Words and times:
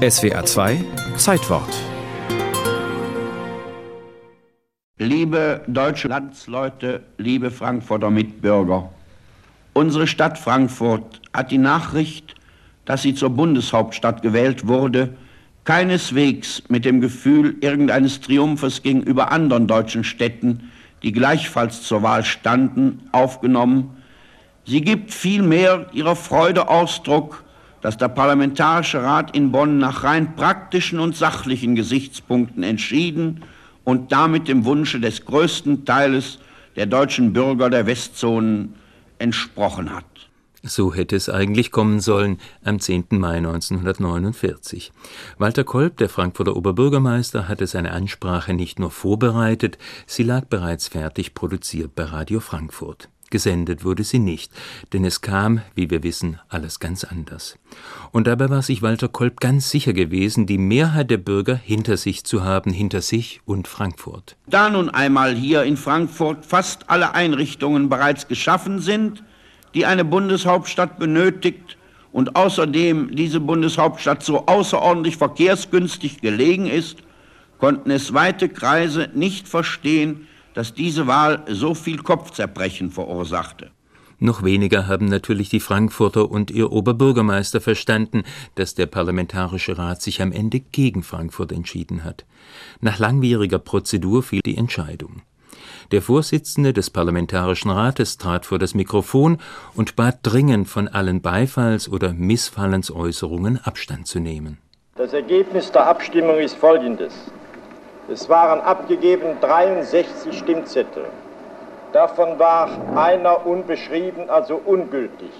SWA 0.00 0.42
2 0.42 0.82
Zeitwort. 1.18 1.68
Liebe 4.96 5.60
deutsche 5.66 6.08
Landsleute, 6.08 7.02
liebe 7.18 7.50
Frankfurter 7.50 8.08
Mitbürger, 8.08 8.88
unsere 9.74 10.06
Stadt 10.06 10.38
Frankfurt 10.38 11.20
hat 11.34 11.50
die 11.50 11.58
Nachricht, 11.58 12.34
dass 12.86 13.02
sie 13.02 13.14
zur 13.14 13.28
Bundeshauptstadt 13.28 14.22
gewählt 14.22 14.66
wurde, 14.66 15.14
keineswegs 15.64 16.62
mit 16.70 16.86
dem 16.86 17.02
Gefühl 17.02 17.56
irgendeines 17.60 18.22
Triumphes 18.22 18.82
gegenüber 18.82 19.30
anderen 19.30 19.66
deutschen 19.66 20.04
Städten, 20.04 20.70
die 21.02 21.12
gleichfalls 21.12 21.82
zur 21.82 22.02
Wahl 22.02 22.24
standen, 22.24 23.06
aufgenommen. 23.12 23.98
Sie 24.64 24.80
gibt 24.80 25.12
vielmehr 25.12 25.88
ihrer 25.92 26.16
Freude 26.16 26.70
Ausdruck, 26.70 27.44
dass 27.80 27.96
der 27.96 28.08
Parlamentarische 28.08 29.02
Rat 29.02 29.34
in 29.34 29.52
Bonn 29.52 29.78
nach 29.78 30.04
rein 30.04 30.34
praktischen 30.36 31.00
und 31.00 31.16
sachlichen 31.16 31.74
Gesichtspunkten 31.74 32.62
entschieden 32.62 33.42
und 33.84 34.12
damit 34.12 34.48
dem 34.48 34.64
Wunsche 34.64 35.00
des 35.00 35.24
größten 35.24 35.84
Teiles 35.84 36.38
der 36.76 36.86
deutschen 36.86 37.32
Bürger 37.32 37.70
der 37.70 37.86
Westzonen 37.86 38.74
entsprochen 39.18 39.94
hat. 39.94 40.04
So 40.62 40.92
hätte 40.94 41.16
es 41.16 41.30
eigentlich 41.30 41.70
kommen 41.70 42.00
sollen 42.00 42.38
am 42.62 42.80
10. 42.80 43.06
Mai 43.12 43.38
1949. 43.38 44.92
Walter 45.38 45.64
Kolb, 45.64 45.96
der 45.96 46.10
Frankfurter 46.10 46.54
Oberbürgermeister, 46.54 47.48
hatte 47.48 47.66
seine 47.66 47.92
Ansprache 47.92 48.52
nicht 48.52 48.78
nur 48.78 48.90
vorbereitet, 48.90 49.78
sie 50.06 50.22
lag 50.22 50.44
bereits 50.44 50.88
fertig 50.88 51.32
produziert 51.32 51.94
bei 51.94 52.04
Radio 52.04 52.40
Frankfurt. 52.40 53.08
Gesendet 53.30 53.84
wurde 53.84 54.02
sie 54.02 54.18
nicht, 54.18 54.52
denn 54.92 55.04
es 55.04 55.20
kam, 55.20 55.60
wie 55.76 55.88
wir 55.88 56.02
wissen, 56.02 56.40
alles 56.48 56.80
ganz 56.80 57.04
anders. 57.04 57.56
Und 58.10 58.26
dabei 58.26 58.50
war 58.50 58.62
sich 58.62 58.82
Walter 58.82 59.06
Kolb 59.06 59.38
ganz 59.38 59.70
sicher 59.70 59.92
gewesen, 59.92 60.46
die 60.46 60.58
Mehrheit 60.58 61.10
der 61.12 61.18
Bürger 61.18 61.54
hinter 61.54 61.96
sich 61.96 62.24
zu 62.24 62.44
haben, 62.44 62.72
hinter 62.72 63.02
sich 63.02 63.40
und 63.44 63.68
Frankfurt. 63.68 64.36
Da 64.48 64.68
nun 64.68 64.90
einmal 64.90 65.36
hier 65.36 65.62
in 65.62 65.76
Frankfurt 65.76 66.44
fast 66.44 66.90
alle 66.90 67.14
Einrichtungen 67.14 67.88
bereits 67.88 68.26
geschaffen 68.26 68.80
sind, 68.80 69.22
die 69.74 69.86
eine 69.86 70.04
Bundeshauptstadt 70.04 70.98
benötigt 70.98 71.76
und 72.10 72.34
außerdem 72.34 73.14
diese 73.14 73.38
Bundeshauptstadt 73.38 74.24
so 74.24 74.46
außerordentlich 74.46 75.16
verkehrsgünstig 75.16 76.20
gelegen 76.20 76.66
ist, 76.66 76.98
konnten 77.58 77.90
es 77.90 78.12
weite 78.12 78.48
Kreise 78.48 79.08
nicht 79.14 79.46
verstehen, 79.46 80.26
dass 80.54 80.74
diese 80.74 81.06
Wahl 81.06 81.44
so 81.48 81.74
viel 81.74 81.98
Kopfzerbrechen 81.98 82.90
verursachte. 82.90 83.70
Noch 84.22 84.42
weniger 84.42 84.86
haben 84.86 85.06
natürlich 85.06 85.48
die 85.48 85.60
Frankfurter 85.60 86.30
und 86.30 86.50
ihr 86.50 86.70
Oberbürgermeister 86.70 87.62
verstanden, 87.62 88.24
dass 88.54 88.74
der 88.74 88.84
Parlamentarische 88.84 89.78
Rat 89.78 90.02
sich 90.02 90.20
am 90.20 90.30
Ende 90.30 90.60
gegen 90.60 91.02
Frankfurt 91.02 91.52
entschieden 91.52 92.04
hat. 92.04 92.26
Nach 92.82 92.98
langwieriger 92.98 93.58
Prozedur 93.58 94.22
fiel 94.22 94.42
die 94.44 94.58
Entscheidung. 94.58 95.22
Der 95.90 96.02
Vorsitzende 96.02 96.74
des 96.74 96.90
Parlamentarischen 96.90 97.70
Rates 97.70 98.18
trat 98.18 98.44
vor 98.44 98.58
das 98.58 98.74
Mikrofon 98.74 99.38
und 99.74 99.96
bat 99.96 100.18
dringend 100.22 100.68
von 100.68 100.86
allen 100.86 101.22
Beifalls- 101.22 101.88
oder 101.88 102.12
Missfallensäußerungen 102.12 103.58
Abstand 103.58 104.06
zu 104.06 104.20
nehmen. 104.20 104.58
Das 104.96 105.14
Ergebnis 105.14 105.72
der 105.72 105.86
Abstimmung 105.86 106.38
ist 106.38 106.56
folgendes. 106.56 107.14
Es 108.12 108.28
waren 108.28 108.60
abgegeben 108.60 109.38
63 109.40 110.36
Stimmzettel. 110.36 111.04
Davon 111.92 112.40
war 112.40 112.68
einer 112.96 113.46
unbeschrieben, 113.46 114.28
also 114.28 114.60
ungültig, 114.64 115.30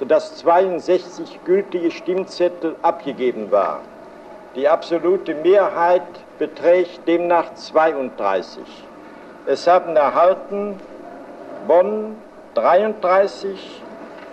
sodass 0.00 0.36
62 0.38 1.38
gültige 1.44 1.92
Stimmzettel 1.92 2.74
abgegeben 2.82 3.52
waren. 3.52 3.82
Die 4.56 4.68
absolute 4.68 5.36
Mehrheit 5.36 6.02
beträgt 6.40 7.06
demnach 7.06 7.54
32. 7.54 8.64
Es 9.46 9.68
haben 9.68 9.94
erhalten 9.94 10.80
Bonn 11.68 12.16
33, 12.54 13.80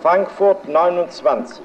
Frankfurt 0.02 0.66
29. 0.66 1.64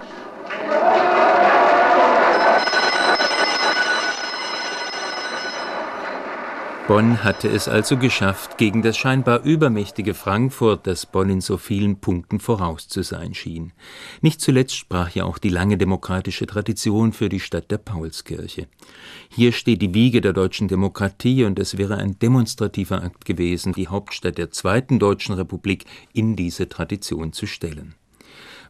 Bonn 6.87 7.23
hatte 7.23 7.47
es 7.47 7.67
also 7.67 7.97
geschafft, 7.97 8.59
gegen 8.59 8.83
das 8.83 8.95
scheinbar 8.95 9.41
übermächtige 9.41 10.13
Frankfurt, 10.13 10.85
das 10.85 11.07
Bonn 11.07 11.31
in 11.31 11.41
so 11.41 11.57
vielen 11.57 11.99
Punkten 11.99 12.39
voraus 12.39 12.87
zu 12.87 13.01
sein 13.01 13.33
schien. 13.33 13.73
Nicht 14.21 14.39
zuletzt 14.39 14.75
sprach 14.75 15.09
ja 15.09 15.23
auch 15.23 15.39
die 15.39 15.49
lange 15.49 15.79
demokratische 15.79 16.45
Tradition 16.45 17.11
für 17.11 17.27
die 17.27 17.39
Stadt 17.39 17.71
der 17.71 17.79
Paulskirche. 17.79 18.67
Hier 19.29 19.51
steht 19.51 19.81
die 19.81 19.95
Wiege 19.95 20.21
der 20.21 20.33
deutschen 20.33 20.67
Demokratie 20.67 21.43
und 21.43 21.57
es 21.57 21.75
wäre 21.79 21.97
ein 21.97 22.19
demonstrativer 22.19 23.01
Akt 23.01 23.25
gewesen, 23.25 23.73
die 23.73 23.87
Hauptstadt 23.87 24.37
der 24.37 24.51
zweiten 24.51 24.99
deutschen 24.99 25.33
Republik 25.33 25.85
in 26.13 26.35
diese 26.35 26.69
Tradition 26.69 27.33
zu 27.33 27.47
stellen. 27.47 27.95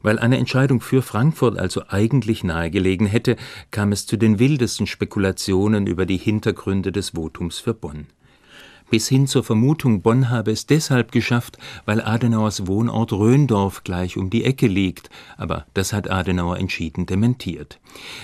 Weil 0.06 0.20
eine 0.20 0.38
Entscheidung 0.38 0.82
für 0.82 1.02
Frankfurt 1.02 1.58
also 1.58 1.82
eigentlich 1.88 2.44
nahegelegen 2.44 3.08
hätte, 3.08 3.38
kam 3.72 3.92
es 3.92 4.06
zu 4.06 4.18
den 4.18 4.38
wildesten 4.38 4.86
Spekulationen 4.86 5.88
über 5.88 6.06
die 6.06 6.18
Hintergründe 6.18 6.92
des 6.92 7.16
Votums 7.16 7.58
für 7.58 7.74
Bonn 7.74 8.06
bis 8.90 9.08
hin 9.08 9.28
zur 9.28 9.44
Vermutung, 9.44 10.02
Bonn 10.02 10.30
habe 10.30 10.52
es 10.52 10.66
deshalb 10.66 11.12
geschafft, 11.12 11.58
weil 11.86 12.02
Adenauers 12.02 12.68
Wohnort 12.68 13.12
Röndorf 13.14 13.84
gleich 13.84 14.18
um 14.18 14.30
die 14.30 14.44
Ecke 14.44 14.68
liegt, 14.68 15.10
aber 15.38 15.66
das 15.74 15.94
hat 15.94 16.10
Adenauer 16.10 16.58
entschieden 16.58 17.06
dementiert. 17.06 17.80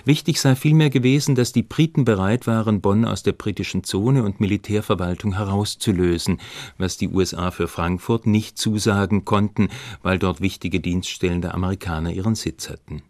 Wichtig 0.05 0.39
sei 0.39 0.55
vielmehr 0.55 0.89
gewesen, 0.89 1.35
dass 1.35 1.51
die 1.51 1.63
Briten 1.63 2.05
bereit 2.05 2.47
waren, 2.47 2.81
Bonn 2.81 3.05
aus 3.05 3.23
der 3.23 3.33
britischen 3.33 3.83
Zone 3.83 4.23
und 4.23 4.39
Militärverwaltung 4.39 5.35
herauszulösen, 5.35 6.39
was 6.77 6.97
die 6.97 7.09
USA 7.09 7.51
für 7.51 7.67
Frankfurt 7.67 8.27
nicht 8.27 8.57
zusagen 8.57 9.25
konnten, 9.25 9.69
weil 10.01 10.19
dort 10.19 10.41
wichtige 10.41 10.79
Dienststellen 10.79 11.41
der 11.41 11.53
Amerikaner 11.53 12.11
ihren 12.11 12.35
Sitz 12.35 12.69
hatten. 12.69 13.03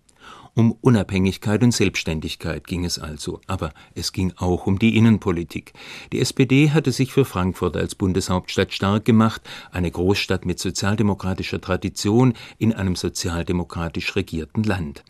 Um 0.54 0.74
Unabhängigkeit 0.82 1.64
und 1.64 1.72
Selbstständigkeit 1.72 2.68
ging 2.68 2.84
es 2.84 3.00
also, 3.00 3.40
aber 3.48 3.74
es 3.96 4.12
ging 4.12 4.34
auch 4.36 4.68
um 4.68 4.80
die 4.80 4.98
Innenpolitik. 4.98 5.72
Die 6.12 6.20
SPD 6.20 6.72
hatte 6.72 6.92
sich 6.92 7.14
für 7.14 7.24
Frankfurt 7.24 7.78
als 7.78 7.96
Bundeshauptstadt 7.96 8.74
stark 8.74 9.06
gemacht, 9.06 9.42
eine 9.72 9.90
Großstadt 9.90 10.46
mit 10.46 10.60
sozialdemokratischer 10.60 11.62
Tradition 11.62 12.34
in 12.58 12.74
einem 12.74 12.98
sozialdemokratisch 12.98 14.14
regierten 14.18 14.64
Land. 14.64 15.06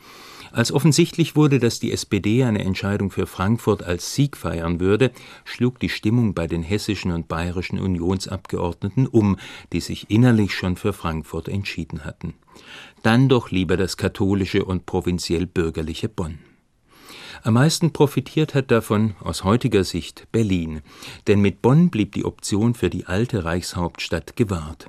Als 0.52 0.72
offensichtlich 0.72 1.36
wurde, 1.36 1.60
dass 1.60 1.80
die 1.80 1.92
SPD 1.92 2.44
eine 2.44 2.64
Entscheidung 2.64 3.12
für 3.12 3.28
Frankfurt 3.28 3.84
als 3.84 4.16
Sieg 4.16 4.36
feiern 4.36 4.80
würde, 4.80 5.12
schlug 5.46 5.80
die 5.80 5.90
Stimmung 5.90 6.34
bei 6.34 6.48
den 6.48 6.64
hessischen 6.64 7.12
und 7.12 7.28
bayerischen 7.28 7.80
Unionsabgeordneten 7.80 9.08
um, 9.08 9.38
die 9.72 9.80
sich 9.80 10.10
innerlich 10.10 10.54
schon 10.54 10.76
für 10.76 10.94
Frankfurt 10.94 11.48
entschieden 11.48 12.06
hatten 12.06 12.34
dann 13.04 13.30
doch 13.30 13.52
lieber 13.52 13.78
das 13.78 13.98
katholische 13.98 14.66
und 14.66 14.86
provinziell 14.86 15.46
bürgerliche 15.46 16.10
Bonn. 16.10 16.40
Am 17.44 17.56
meisten 17.56 17.92
profitiert 17.92 18.54
hat 18.54 18.70
davon 18.70 19.16
aus 19.20 19.44
heutiger 19.44 19.84
Sicht 19.84 20.28
Berlin, 20.32 20.82
denn 21.28 21.42
mit 21.42 21.62
Bonn 21.62 21.90
blieb 21.90 22.14
die 22.14 22.26
Option 22.26 22.76
für 22.76 22.90
die 22.90 23.08
alte 23.08 23.44
Reichshauptstadt 23.46 24.36
gewahrt. 24.36 24.88